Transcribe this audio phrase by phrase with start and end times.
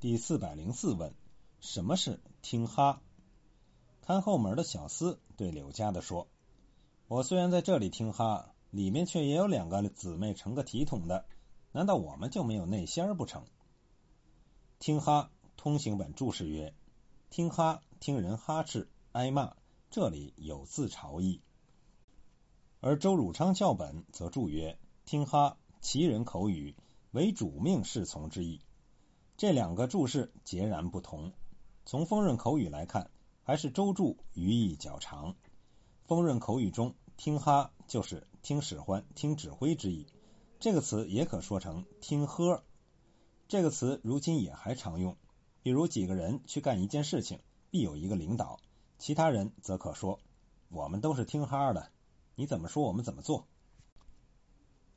[0.00, 1.12] 第四百零四问：
[1.60, 3.02] 什么是听哈？
[4.00, 6.26] 看后门的小厮对柳家的说
[7.06, 11.26] ：“我虽然在这里听哈，里面却也有两个姊妹成个体统的，
[11.72, 13.44] 难道我们就没有内仙儿不成？”
[14.80, 16.72] 听哈通行本注释曰
[17.28, 19.54] ：“听哈，听人哈斥、挨骂，
[19.90, 21.42] 这里有自嘲意。”
[22.80, 26.74] 而周汝昌教本则注曰：“听哈，其人口语，
[27.10, 28.62] 为主命侍从之意。”
[29.40, 31.32] 这两个注释截然不同。
[31.86, 33.10] 从丰润口语来看，
[33.42, 35.34] 还是周注语义较长。
[36.04, 40.06] 丰润口语中，听哈就是听使唤、听指挥之意。
[40.58, 42.62] 这个词也可说成听喝。
[43.48, 45.16] 这个词如今也还常用。
[45.62, 48.60] 比如几个人去干一件事情，必有一个领导，
[48.98, 50.20] 其他人则可说
[50.68, 51.90] ：“我们都是听哈的，
[52.34, 53.48] 你怎么说我们怎么做。”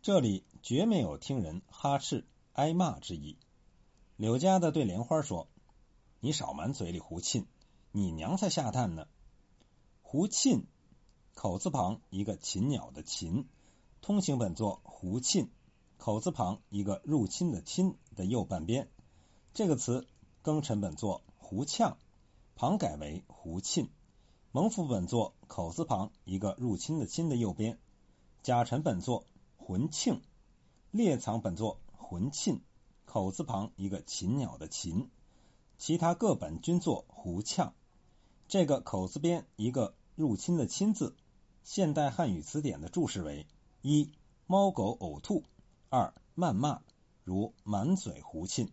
[0.04, 3.38] 这里绝没有听人哈斥、挨骂之意。
[4.16, 5.48] 柳家的对莲花说
[6.22, 7.46] ：“你少满嘴里胡沁，
[7.92, 9.08] 你娘才下蛋呢！”
[10.04, 10.68] 胡沁，
[11.34, 13.48] 口字旁一个禽鸟的禽，
[14.02, 15.50] 通行本作胡沁，
[15.98, 18.88] 口字旁一个入侵的侵的右半边。
[19.56, 20.08] 这个词
[20.44, 21.98] 庚辰本作胡呛，
[22.56, 23.90] 旁改为胡沁。
[24.52, 27.80] 蒙府本作口字旁一个入侵的侵的右边。
[28.44, 29.26] 甲辰本作
[29.58, 30.22] 浑庆，
[30.92, 32.62] 列藏本作浑沁。
[33.14, 35.08] 口字旁一个禽鸟的禽，
[35.78, 37.76] 其他各本均作胡呛。
[38.48, 41.16] 这个口字边一个入侵的侵字，
[41.64, 43.46] 现代汉语词典的注释为：
[43.84, 44.12] 一、
[44.48, 45.44] 猫狗呕吐；
[45.90, 46.82] 二、谩骂，
[47.24, 48.72] 如满嘴胡沁。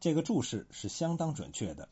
[0.00, 1.90] 这个注释是相当准确的。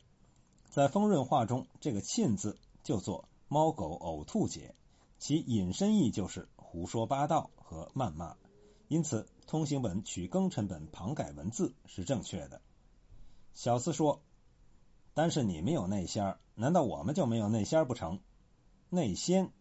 [0.71, 4.73] 在丰润话中，这个沁字就作猫狗呕吐解，
[5.19, 8.35] 其引申义就是胡说八道和谩骂。
[8.87, 12.61] 因此，通行本取庚辰本旁改文字是正确的。
[13.53, 14.21] 小厮说
[15.15, 18.19] ：“单是你们有内仙难道我们就没有内仙不成？”
[18.89, 19.51] 内仙，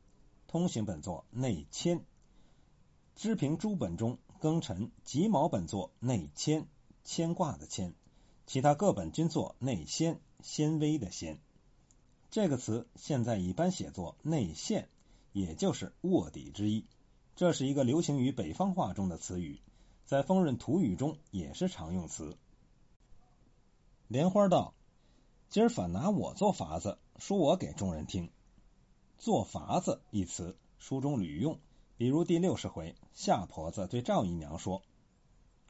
[0.47, 2.05] 通行本作内迁。
[3.17, 6.67] 知平诸本中，庚辰己卯本作内迁，
[7.05, 7.93] 牵挂的牵；
[8.47, 11.39] 其他各本均作内仙，纤维的纤。
[12.31, 14.89] 这个词现在一般写作内线，
[15.33, 16.85] 也就是卧底之意。
[17.37, 19.61] 这是一个流行于北方话中的词语，
[20.05, 22.37] 在丰润土语中也是常用词。
[24.07, 24.73] 莲花道
[25.51, 28.31] ：“今儿反拿我做法子，说我给众人听。
[29.19, 31.59] 做法子一词，书中屡用。
[31.97, 34.83] 比如第六十回，夏婆子对赵姨娘说：‘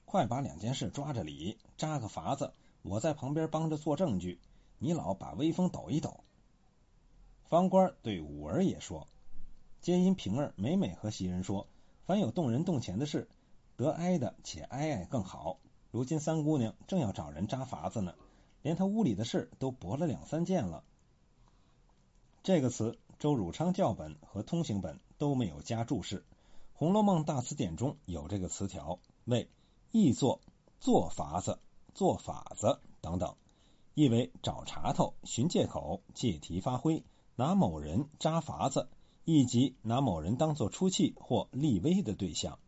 [0.04, 2.52] 快把两件事抓着理，扎个法子，
[2.82, 4.38] 我在旁边帮着做证据，
[4.78, 6.24] 你老把威风抖一抖。’
[7.48, 9.08] 方官对五儿也说。”
[9.84, 11.66] 皆因平儿每每和袭人说，
[12.06, 13.28] 凡有动人动钱的事，
[13.76, 15.58] 得挨的且挨挨更好。
[15.90, 18.14] 如今三姑娘正要找人扎法子呢，
[18.62, 20.84] 连她屋里的事都驳了两三件了。
[22.42, 26.20] 这个词，周汝昌教本和通行本都没有加注释，
[26.72, 29.50] 《红楼梦大词典》中有这个词条，为
[29.90, 30.40] 译作
[30.80, 31.58] 做法子、
[31.92, 33.36] 做法子等等，
[33.92, 37.04] 意为找茬头、寻借口、借题发挥，
[37.36, 38.88] 拿某人扎法子。
[39.24, 42.58] 以及拿某人当作出气或立威的对象。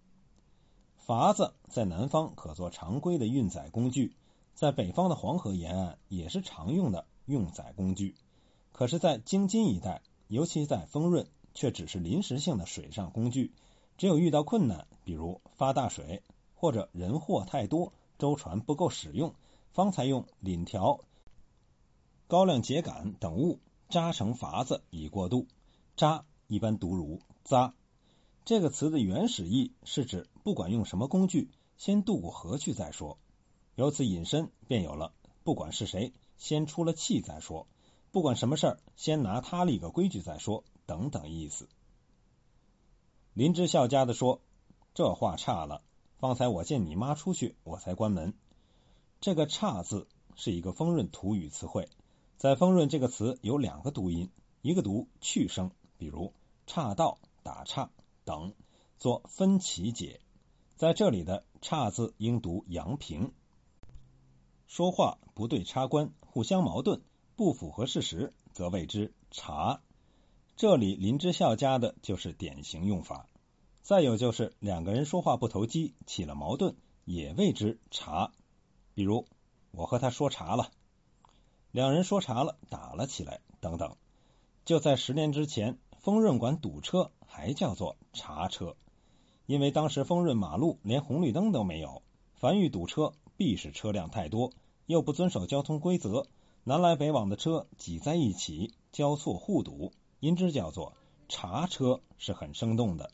[1.06, 4.16] 筏子在南方可做常规的运载工具，
[4.54, 8.16] 在北方的黄河沿岸也是常用的运载工具。
[8.72, 13.52] 可是，在京津一带，尤其在丰润，却只是临时性的水上工具。
[13.98, 16.22] 只有遇到困难，比如发大水
[16.54, 19.34] 或者人货太多，舟船不够使用，
[19.72, 21.00] 方才用檩条、
[22.26, 25.46] 高粱秸秆等物扎成筏子以过渡。
[25.96, 26.24] 扎。
[26.48, 27.74] 一般读如“扎”
[28.46, 33.18] 这个词的原始意是指不管用什么工具，先渡过河去再说。
[33.74, 35.12] 由此引申，便有了
[35.42, 37.66] 不管是谁，先出了气再说；
[38.12, 41.68] 不管什么事儿，先拿他立个规矩再说，等等意思。
[43.34, 44.40] 林之孝家的说
[44.94, 45.82] ：“这话差了。
[46.18, 48.34] 方才我见你妈出去，我才关门。”
[49.20, 51.88] 这个“差”字是一个丰润土语词汇，
[52.36, 54.30] 在丰润这个词有两个读音，
[54.62, 55.72] 一个读去声。
[55.98, 56.32] 比如
[56.66, 57.90] 岔道、打岔
[58.24, 58.54] 等，
[58.98, 60.20] 做分歧解。
[60.76, 63.32] 在这里的“岔”字应读阳平。
[64.66, 67.00] 说话不对插关，互相矛盾，
[67.34, 69.80] 不符合事实，则谓之茶。
[70.56, 73.28] 这里林之孝家的就是典型用法。
[73.80, 78.32] 再有就是两个人说话不投机，起了矛盾，也谓之茶。
[78.92, 79.26] 比如
[79.70, 80.70] 我和他说茶了，
[81.70, 83.96] 两人说茶了，打了起来，等等。
[84.66, 85.78] 就在十年之前。
[86.06, 88.76] 丰润管堵车还叫做查车，
[89.44, 92.00] 因为当时丰润马路连红绿灯都没有，
[92.36, 94.52] 凡遇堵车，必是车辆太多，
[94.86, 96.28] 又不遵守交通规则，
[96.62, 100.92] 南来北往的车挤在一起，交错互堵，因之叫做
[101.28, 103.10] 查车，是很生动的。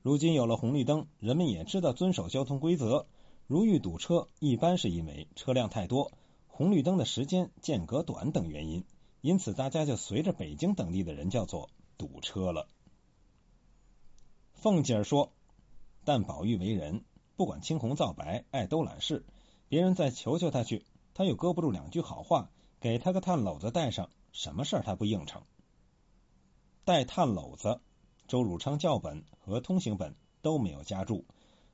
[0.00, 3.04] 如今有了红绿灯，人们也知道遵守交通规则。
[3.46, 6.12] 如遇堵车，一般是因为车辆太多、
[6.46, 8.86] 红绿灯的时间间隔短等原因，
[9.20, 12.68] 因此大家就随着北京等地的人叫做堵车了。
[14.54, 15.32] 凤姐儿说
[16.04, 17.04] ：“但宝玉为人，
[17.36, 19.24] 不管青红皂白，爱兜揽事。
[19.68, 20.84] 别人再求求他去，
[21.14, 22.50] 他又搁不住两句好话，
[22.80, 25.42] 给他个炭篓子带上，什么事儿他不应承。
[26.84, 27.80] 带炭篓子。”
[28.28, 31.18] 周汝昌教本和通行本都没有加注，《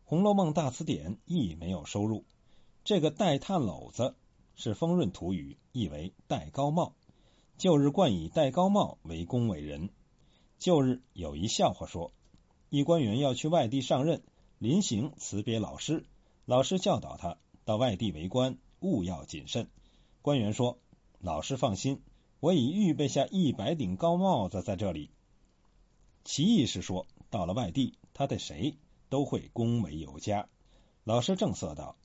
[0.05, 2.27] 红楼梦大词典》亦没有收入。
[2.85, 4.17] 这个带炭篓子
[4.55, 6.95] 是丰润土语，意为戴高帽。
[7.57, 9.89] 旧日惯以戴高帽为恭维人。
[10.62, 12.12] 旧日有一笑话说，
[12.70, 14.23] 一官员要去外地上任，
[14.61, 16.06] 临行辞别老师，
[16.44, 19.69] 老师教导他到外地为官，务要谨慎。
[20.23, 20.79] 官员说
[21.19, 22.00] ：“老师放心，
[22.38, 25.11] 我已预备下一百顶高帽子在这里。”
[26.23, 28.76] 其意是说，到了外地，他对谁
[29.09, 30.49] 都会恭维有加。
[31.03, 31.97] 老师正色道：“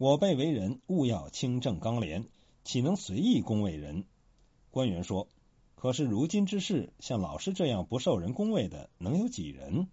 [0.00, 2.24] 我辈为人，务要清正刚廉，
[2.64, 4.06] 岂能随意恭维人？”
[4.72, 5.28] 官员说
[5.82, 9.88] ：“可是如今之事，像老师这样不受人恭维的，能有几人？”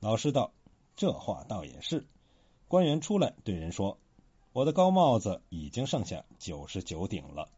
[0.00, 0.52] 老师道
[0.96, 2.06] ：“这话倒也是。”
[2.68, 3.98] 官员出来对人说
[4.52, 7.48] ：“我的高帽子已经剩下九十九顶了。”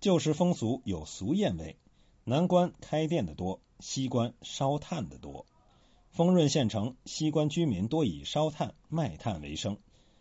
[0.00, 1.76] 旧时风俗有俗谚味。
[2.24, 5.44] 南关开店的多，西关烧炭的多。
[6.08, 9.76] 丰润县城西关居民多以烧炭卖炭为生，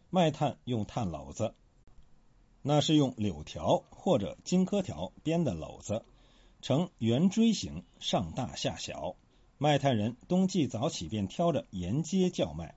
[0.10, 1.56] 卖炭用炭篓子，
[2.62, 6.04] 那是用柳条或者荆轲条编的篓子，
[6.62, 9.16] 呈圆锥形，上大下小。
[9.58, 12.76] 卖炭人冬季早起便挑着沿街叫卖。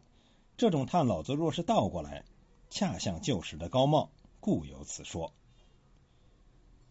[0.56, 2.24] 这种炭篓子若是倒过来，
[2.70, 5.32] 恰像旧时的高帽，故有此说。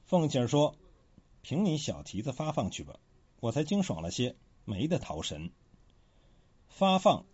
[0.06, 0.76] 凤姐儿说。
[1.44, 3.00] 凭你小蹄子发放去吧，
[3.40, 5.50] 我才精爽了些，没得逃神。
[6.68, 7.26] 发放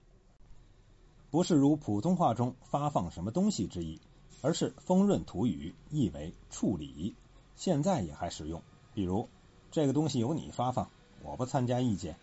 [1.29, 3.99] 不是如普通话中发放什么东西之意，
[4.41, 7.15] 而是丰润土语，意为处理，
[7.55, 8.61] 现在也还使用。
[8.93, 9.29] 比如
[9.71, 10.89] 这个东西由你发放，
[11.23, 12.15] 我不参加意见。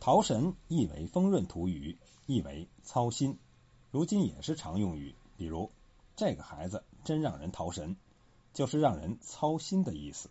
[0.00, 1.96] 逃神意为丰润土语，
[2.26, 3.38] 意为操心，
[3.90, 5.14] 如今也是常用语。
[5.36, 5.70] 比如
[6.14, 7.96] 这个孩子真让人逃神，
[8.52, 10.28] 就是让人操心的意思。